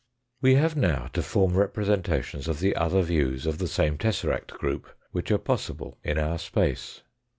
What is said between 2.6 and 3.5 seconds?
other views